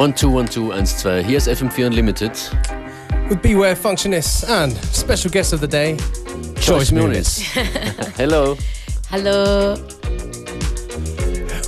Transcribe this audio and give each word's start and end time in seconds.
One, 0.00 0.14
two, 0.14 0.30
one, 0.30 0.46
two, 0.46 0.72
eins, 0.72 0.96
zwei. 0.96 1.22
Hier 1.22 1.36
ist 1.36 1.46
FM4 1.46 1.88
Unlimited. 1.88 2.32
With 3.28 3.42
Beware 3.42 3.76
Functionists 3.76 4.48
and 4.48 4.72
special 4.94 5.30
guest 5.30 5.52
of 5.52 5.60
the 5.60 5.66
day, 5.66 5.98
Joyce 6.58 6.90
Muniz. 6.90 7.40
Hello. 8.16 8.56
Hello. 9.10 9.76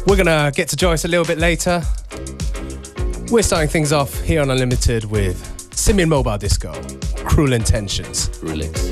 We're 0.07 0.17
gonna 0.17 0.51
get 0.51 0.69
to 0.71 0.77
Joyce 0.77 1.05
a 1.05 1.09
little 1.09 1.27
bit 1.27 1.37
later. 1.37 1.83
We're 3.31 3.43
starting 3.43 3.69
things 3.69 3.93
off 3.93 4.19
here 4.23 4.41
on 4.41 4.51
Unlimited 4.51 5.05
with 5.05 5.37
Simeon 5.75 6.09
Mobile 6.09 6.39
Disco, 6.39 6.73
Cruel 7.27 7.53
Intentions. 7.53 8.31
Relax. 8.43 8.92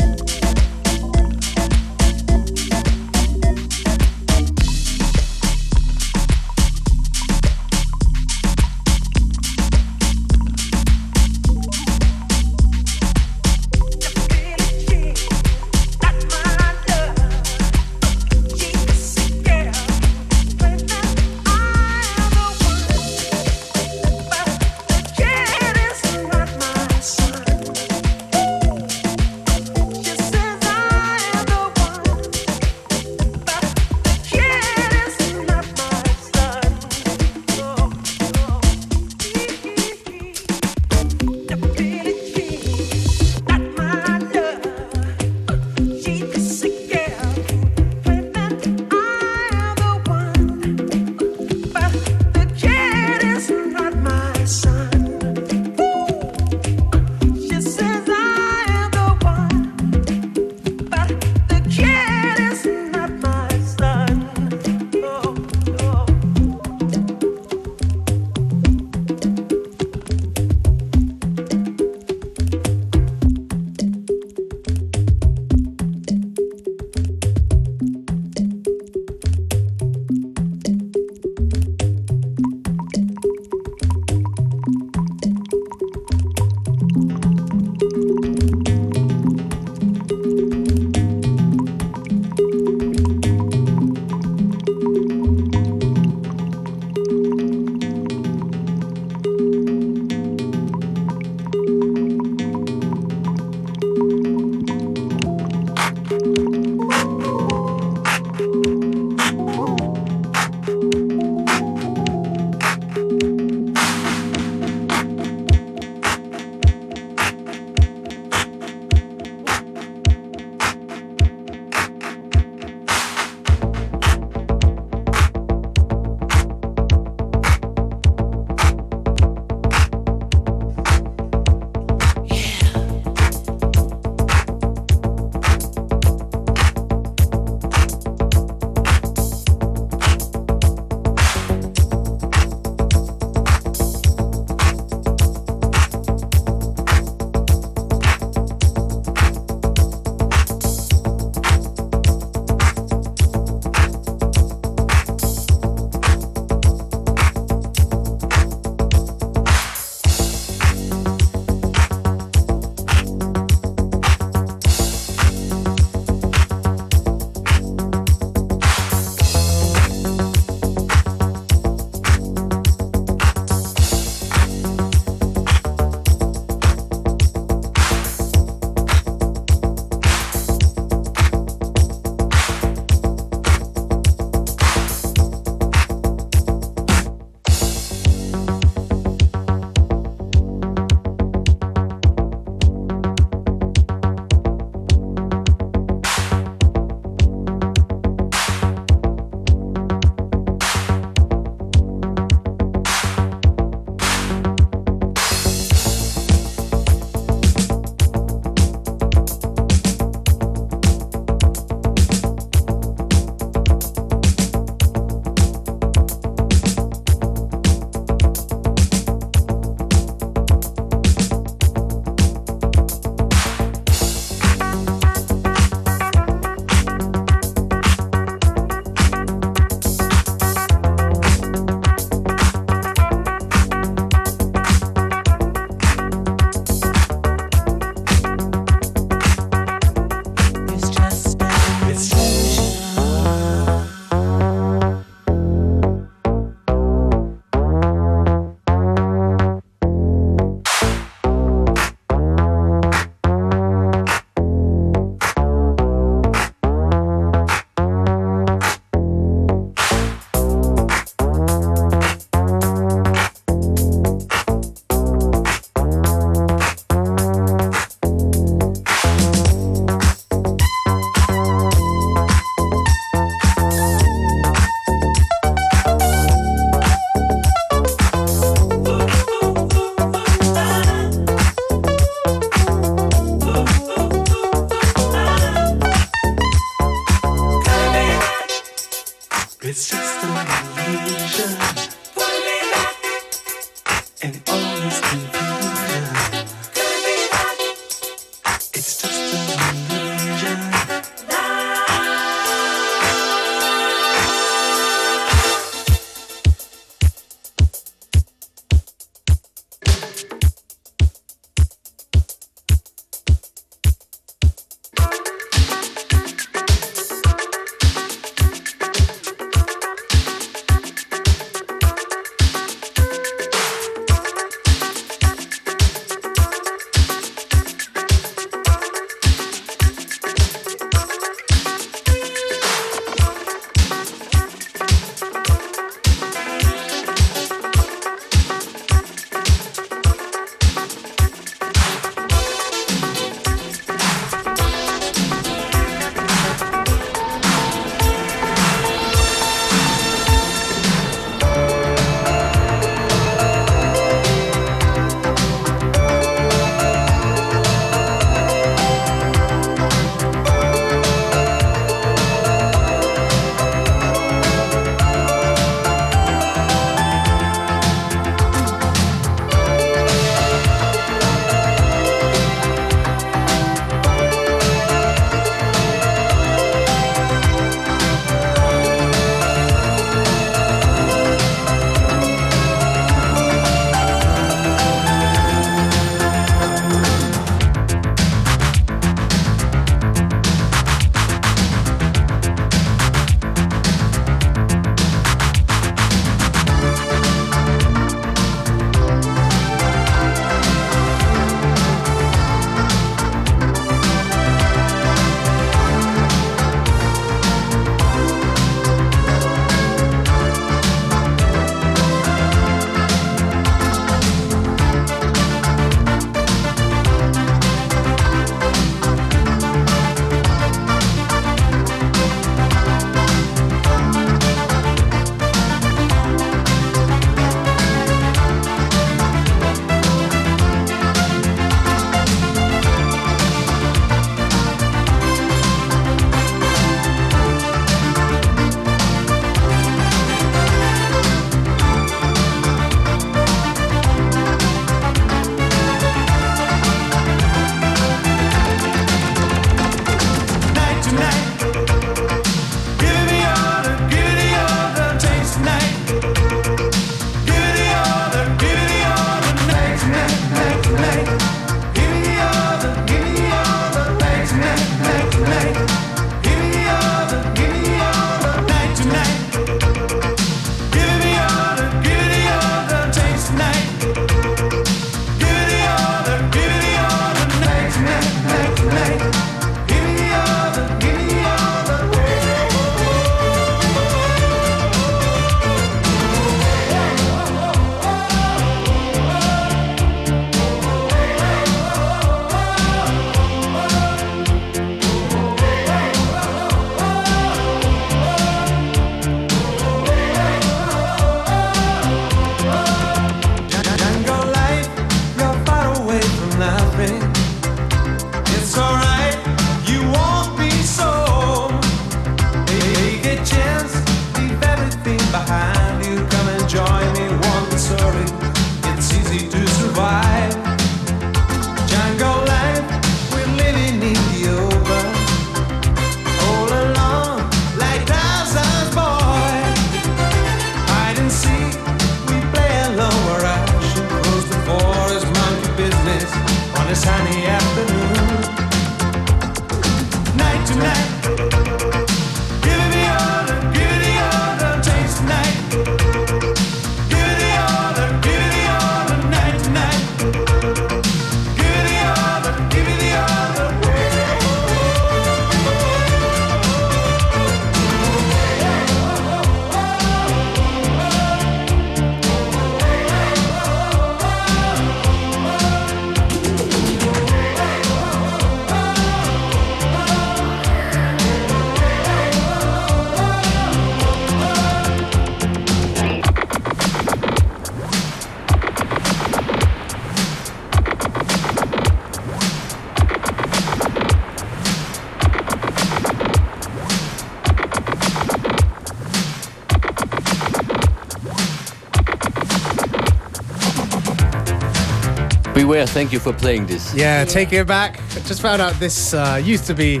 Beware, 595.82 595.94
thank 595.94 596.12
you 596.12 596.20
for 596.20 596.32
playing 596.32 596.66
this. 596.66 596.94
Yeah, 596.94 597.24
take 597.24 597.52
it 597.52 597.66
back. 597.66 597.98
Just 598.26 598.40
found 598.40 598.62
out 598.62 598.74
this 598.78 599.14
uh, 599.14 599.40
used 599.42 599.66
to 599.66 599.74
be 599.74 600.00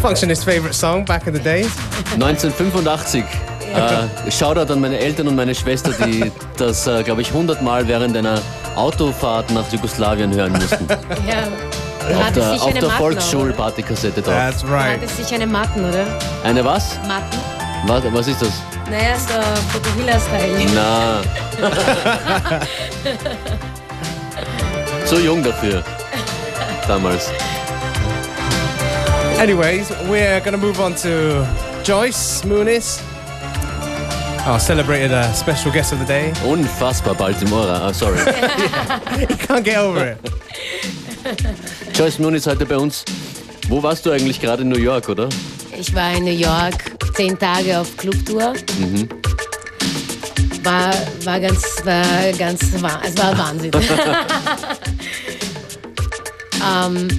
Functionist's 0.00 0.44
favorite 0.44 0.74
song 0.74 1.04
back 1.04 1.26
in 1.26 1.32
the 1.32 1.40
days. 1.40 1.74
1985. 2.18 3.24
Äh, 3.74 4.30
Shoutout 4.30 4.72
an 4.72 4.80
meine 4.80 4.96
Eltern 5.00 5.26
und 5.26 5.34
meine 5.34 5.52
Schwester, 5.52 5.90
die 6.06 6.30
das, 6.56 6.86
äh, 6.86 7.02
glaube 7.02 7.22
ich, 7.22 7.30
100 7.30 7.60
Mal 7.60 7.88
während 7.88 8.16
einer 8.16 8.40
Autofahrt 8.76 9.50
nach 9.50 9.68
Jugoslawien 9.72 10.32
hören 10.32 10.52
mussten. 10.52 10.86
Ja. 11.26 12.18
Auf 12.20 12.32
der, 12.32 12.52
auf 12.52 12.72
der 12.72 12.90
Volksschul-Partykassette 12.90 14.22
drauf. 14.22 14.34
That's 14.34 14.64
right. 14.64 15.00
hattest 15.00 15.16
sicher 15.16 15.34
eine 15.34 15.48
Matten, 15.48 15.84
oder? 15.84 16.06
Eine 16.44 16.64
was? 16.64 16.96
Matten? 17.08 17.38
was? 17.88 18.04
Was 18.12 18.28
ist 18.28 18.42
das? 18.42 18.62
Naja, 18.88 19.16
so 19.18 19.40
Fotohilla-Style. 19.72 20.66
Na. 20.72 21.22
Zu 25.06 25.20
jung 25.20 25.42
dafür. 25.42 25.82
Damals. 26.88 27.30
Anyways, 29.38 29.90
we're 30.08 30.40
gonna 30.40 30.56
move 30.56 30.80
on 30.80 30.94
to 30.96 31.46
Joyce 31.82 32.42
Muniz, 32.44 33.02
our 34.46 34.58
celebrated 34.58 35.12
uh, 35.12 35.32
special 35.32 35.70
guest 35.72 35.92
of 35.92 35.98
the 35.98 36.06
day. 36.06 36.32
Unfassbar 36.44 37.14
Baltimora. 37.14 37.80
Ah, 37.82 37.92
sorry. 37.92 38.18
Can't 39.46 39.64
get 39.64 39.78
over 39.78 40.06
it. 40.06 40.18
Joyce 41.94 42.18
Moon 42.18 42.34
ist 42.34 42.46
heute 42.46 42.64
bei 42.66 42.76
uns. 42.76 43.04
Wo 43.68 43.82
warst 43.82 44.04
du 44.06 44.10
eigentlich 44.10 44.40
gerade 44.40 44.62
in 44.62 44.68
New 44.68 44.78
York, 44.78 45.08
oder? 45.08 45.28
Ich 45.76 45.94
war 45.94 46.12
in 46.12 46.24
New 46.24 46.30
York 46.30 46.92
zehn 47.14 47.38
Tage 47.38 47.78
auf 47.78 47.96
Clubtour. 47.96 48.54
War, 50.64 50.94
war 51.24 51.40
ganz, 51.40 51.62
war 51.84 52.32
ganz, 52.38 52.60
wa- 52.80 53.00
es 53.06 53.16
war 53.18 53.36
Wahnsinn. 53.38 53.70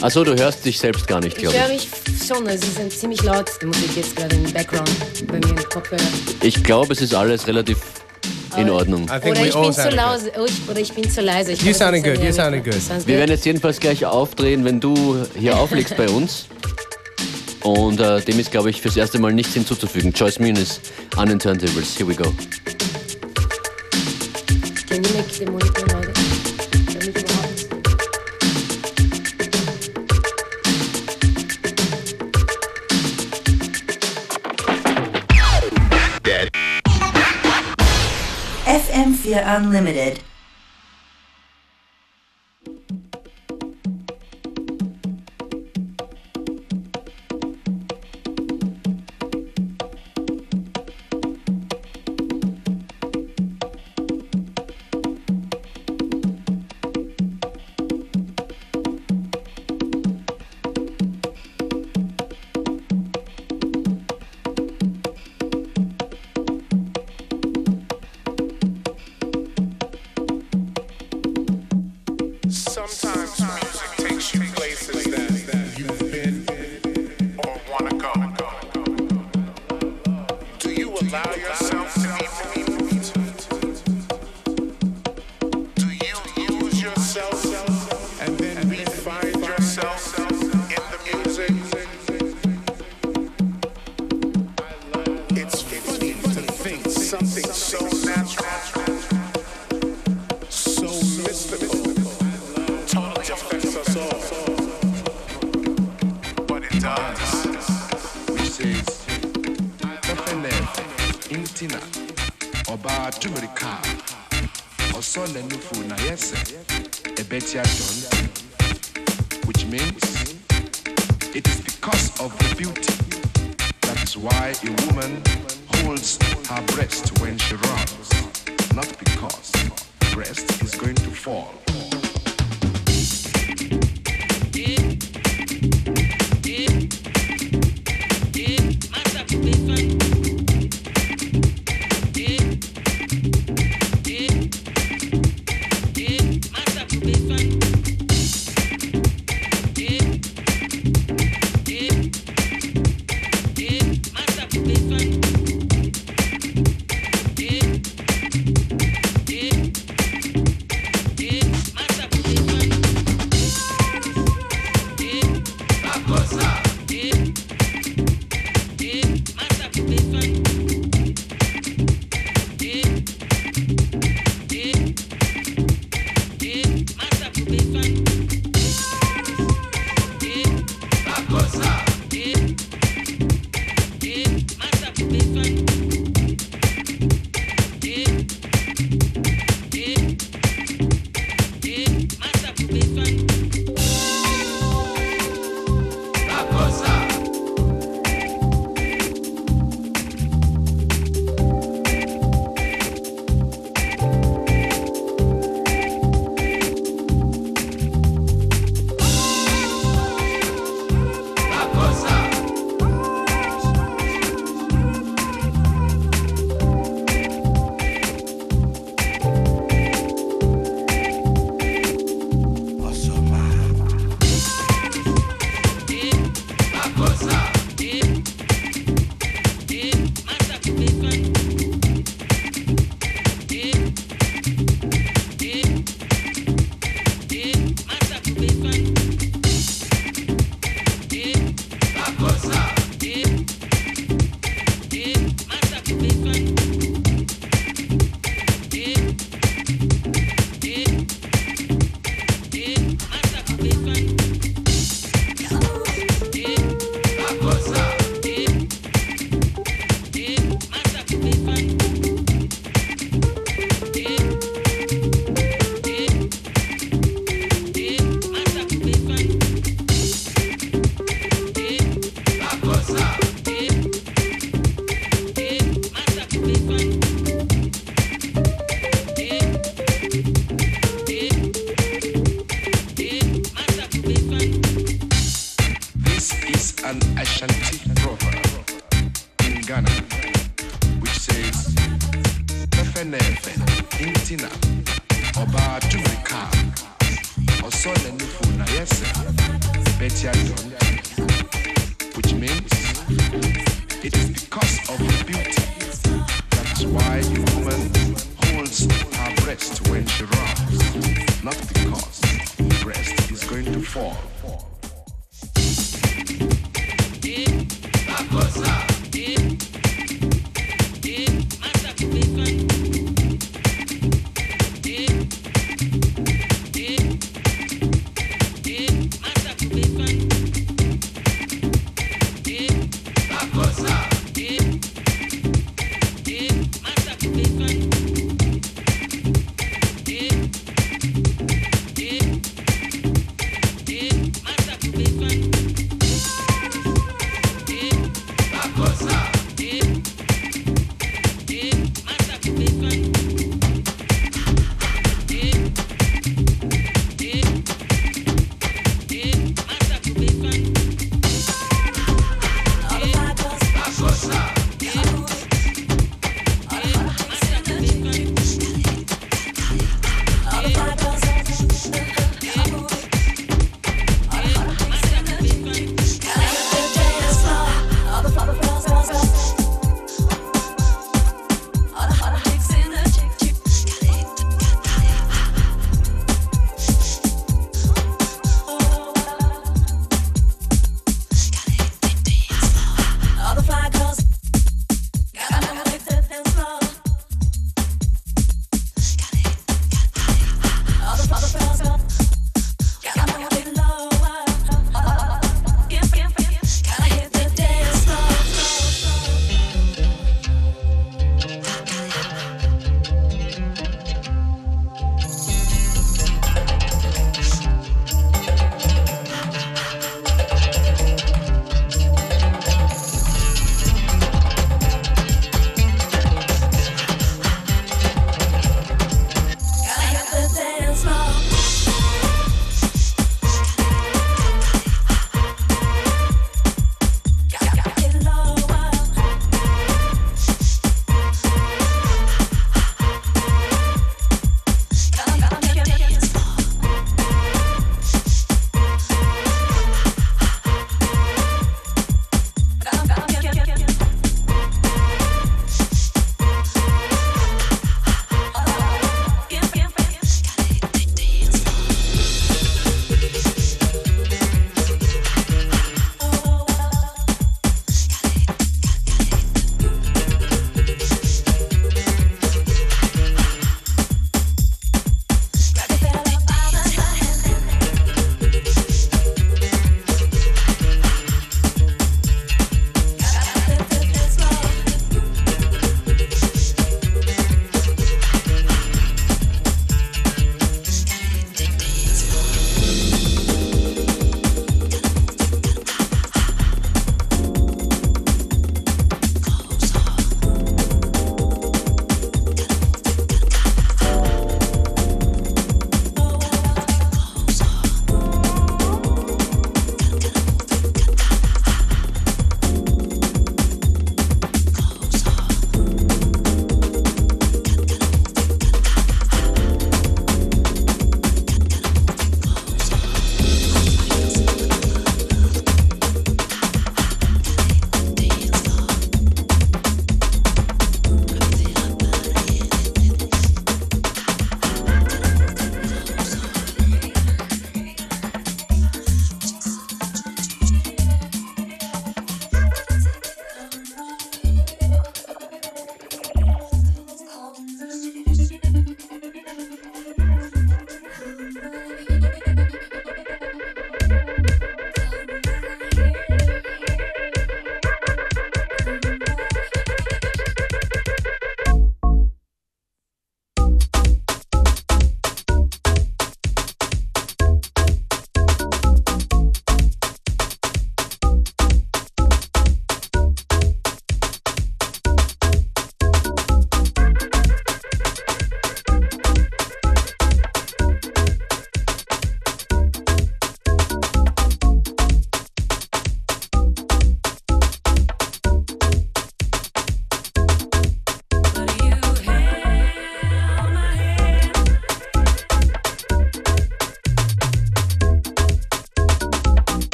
Achso, 0.00 0.24
du 0.24 0.34
hörst 0.34 0.64
dich 0.64 0.78
selbst 0.78 1.06
gar 1.06 1.20
nicht, 1.20 1.36
Ich 1.36 1.42
glaube 1.42 1.58
höre 1.58 1.70
ich. 1.70 1.86
mich 1.90 2.26
schon, 2.26 2.46
es 2.46 2.62
ist 2.62 2.80
ein 2.80 2.90
ziemlich 2.90 3.22
laut, 3.22 3.50
die 3.60 3.66
Musik 3.66 3.94
jetzt 3.96 4.16
gerade 4.16 4.34
im 4.34 4.50
Background 4.52 4.90
bei 5.26 5.34
mir 5.34 5.48
im 5.50 5.68
Kopfhörer. 5.68 6.00
Ich 6.40 6.62
glaube, 6.64 6.94
es 6.94 7.02
ist 7.02 7.14
alles 7.14 7.46
relativ 7.46 7.76
in 8.56 8.70
Ordnung. 8.70 9.02
I 9.04 9.20
think 9.20 9.36
Oder 9.36 9.46
ich 9.46 9.54
all 9.54 9.62
bin 9.64 9.72
zu 9.74 9.88
leise, 9.90 10.32
oh, 10.38 10.44
ich, 10.46 10.70
oder 10.70 10.80
ich 10.80 10.92
bin 10.94 11.10
zu 11.10 11.20
leise. 11.20 11.52
Ich 11.52 11.62
You 11.62 11.74
sounding 11.74 12.02
good, 12.02 12.22
you 12.24 12.32
sounding 12.32 12.64
good. 12.64 12.72
Wir 12.74 12.96
good? 12.98 13.06
werden 13.08 13.30
jetzt 13.30 13.44
jedenfalls 13.44 13.78
gleich 13.78 14.06
aufdrehen, 14.06 14.64
wenn 14.64 14.80
du 14.80 15.26
hier 15.38 15.56
auflegst 15.58 15.94
bei 15.98 16.08
uns. 16.08 16.46
Und 17.62 18.00
äh, 18.00 18.22
dem 18.22 18.38
ist, 18.38 18.50
glaube 18.50 18.70
ich, 18.70 18.80
fürs 18.80 18.96
erste 18.96 19.18
Mal 19.18 19.34
nichts 19.34 19.52
hinzuzufügen. 19.52 20.12
Joyce 20.12 20.38
Muniz, 20.38 20.80
an 21.16 21.28
den 21.28 21.38
Turntables. 21.38 21.98
Here 21.98 22.08
we 22.08 22.14
go. 22.14 22.32
make 25.16 25.32
the 25.32 25.50
money 25.50 25.66
for 25.68 25.96
out. 25.96 26.16
FM4 38.66 39.42
Unlimited. 39.56 40.20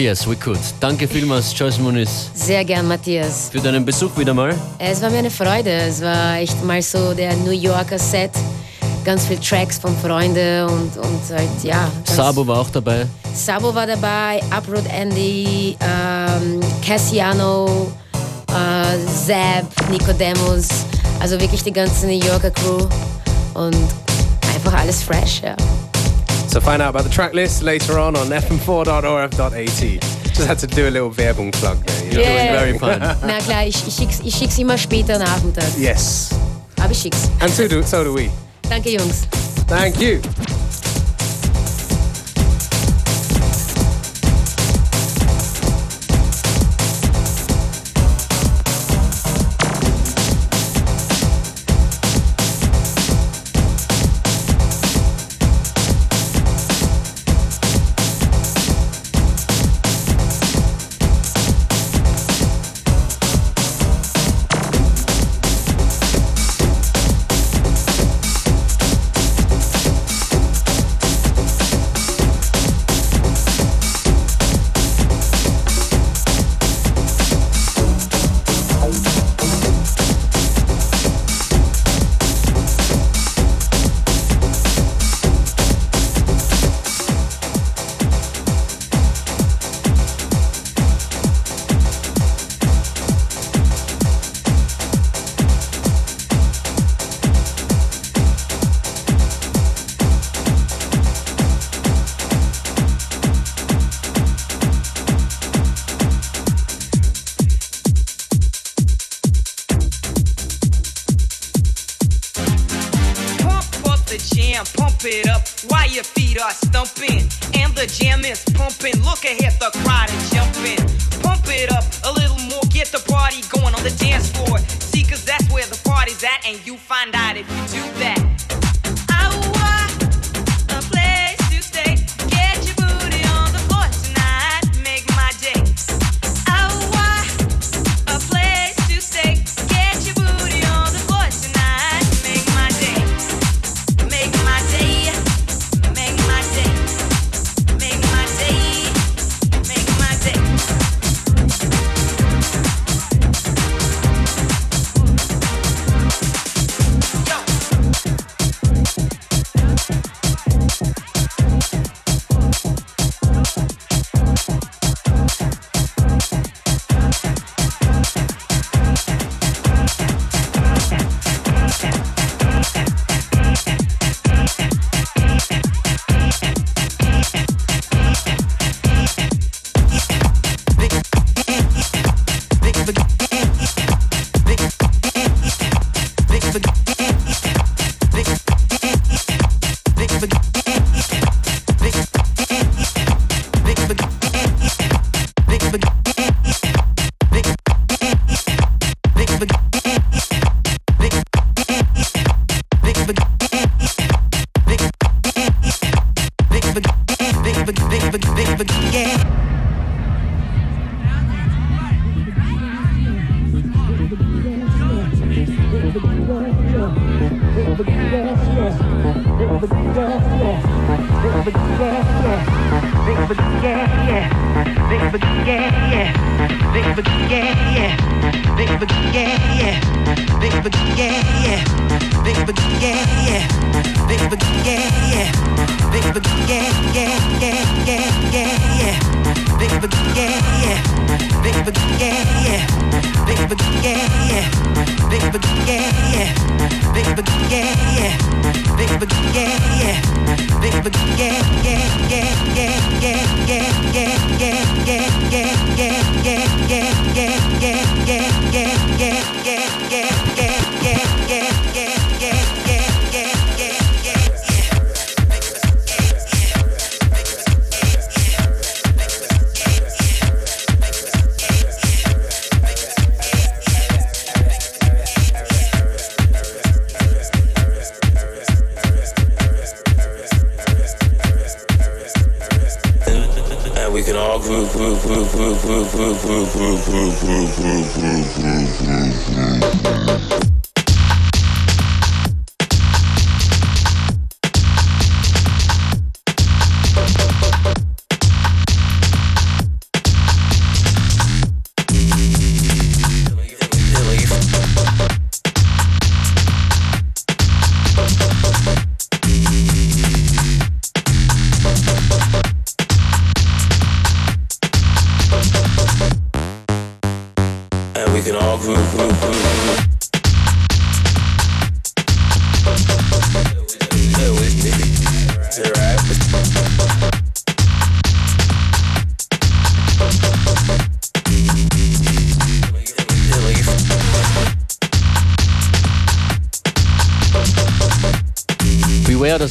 yes, 0.00 0.26
we 0.26 0.34
could. 0.36 0.58
Danke 0.80 1.06
vielmals, 1.06 1.52
Joyce 1.56 1.78
Muniz. 1.78 2.30
Sehr 2.34 2.64
gern, 2.64 2.88
Matthias. 2.88 3.50
Für 3.50 3.60
deinen 3.60 3.84
Besuch 3.84 4.16
wieder 4.16 4.32
mal. 4.34 4.54
Es 4.78 5.02
war 5.02 5.10
mir 5.10 5.18
eine 5.18 5.30
Freude. 5.30 5.70
Es 5.70 6.00
war 6.00 6.38
echt 6.38 6.64
mal 6.64 6.80
so 6.82 7.12
der 7.14 7.34
New 7.36 7.50
Yorker 7.50 7.98
Set. 7.98 8.30
Ganz 9.04 9.26
viele 9.26 9.40
Tracks 9.40 9.78
von 9.78 9.96
Freunden 9.98 10.64
und, 10.64 10.96
und 10.96 11.20
halt, 11.30 11.48
ja. 11.62 11.90
Sabo 12.04 12.46
war 12.46 12.60
auch 12.60 12.70
dabei. 12.70 13.06
Sabo 13.34 13.74
war 13.74 13.86
dabei, 13.86 14.40
Uproot 14.56 14.84
Andy, 14.92 15.76
ähm, 15.80 16.60
Cassiano, 16.86 17.90
äh, 18.48 18.98
Zab, 19.26 19.90
Nicodemus. 19.90 20.68
Also 21.18 21.40
wirklich 21.40 21.62
die 21.62 21.72
ganze 21.72 22.06
New 22.06 22.18
Yorker 22.24 22.50
Crew. 22.50 22.86
Und 23.54 23.76
einfach 24.54 24.74
alles 24.74 25.02
fresh, 25.02 25.42
ja. 25.42 25.56
So 26.50 26.60
find 26.60 26.82
out 26.82 26.90
about 26.90 27.04
the 27.04 27.10
track 27.10 27.32
list 27.32 27.62
later 27.62 27.96
on 28.00 28.16
on 28.16 28.26
fm4.orf.at. 28.26 30.02
Just 30.34 30.48
had 30.48 30.58
to 30.58 30.66
do 30.66 30.88
a 30.88 30.90
little 30.90 31.12
Werbung 31.12 31.52
plug 31.52 31.78
there. 31.86 32.04
You 32.06 32.12
know? 32.14 32.20
yeah. 32.22 32.28
It 32.28 32.72
was 32.72 32.80
very 32.80 32.98
fun. 32.98 33.00
Na 33.28 33.38
klar, 33.38 33.66
ich, 33.66 33.86
ich, 33.86 33.94
schick's, 33.94 34.18
ich 34.24 34.34
schick's 34.34 34.58
immer 34.58 34.76
später 34.76 35.16
nach, 35.16 35.40
Yes. 35.78 36.34
Aber 36.80 36.90
ich 36.90 36.98
schick's. 36.98 37.30
And 37.40 37.52
so 37.52 37.68
do, 37.68 37.82
so 37.84 38.02
do 38.02 38.12
we. 38.12 38.30
Danke, 38.68 38.90
Jungs. 38.90 39.28
Thank 39.68 40.00
you. 40.00 40.20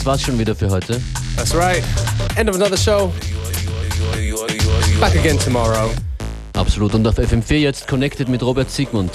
war's 0.10 0.24
schon 0.24 0.40
wieder 0.40 0.56
für 0.56 0.72
heute. 0.72 1.00
That's 1.36 1.54
right. 1.54 1.84
End 2.36 2.50
of 2.50 2.56
another 2.56 2.76
show. 2.76 3.14
Back 5.00 5.16
again 5.16 5.38
tomorrow. 5.38 5.92
Absolut. 6.54 6.96
Und 6.96 7.08
auf 7.08 7.20
FM4 7.20 7.58
jetzt 7.58 7.88
connected 7.88 8.28
mit 8.28 8.42
Robert 8.42 8.72
Siegmund. 8.72 9.12